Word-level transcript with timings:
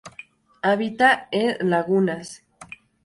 Habita 0.63 1.27
en 1.31 1.69
lagunas. 1.69 2.41